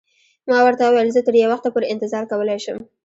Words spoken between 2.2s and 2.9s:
کولای شم.